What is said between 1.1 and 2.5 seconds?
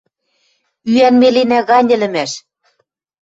меленӓ гань ӹлӹмӓш.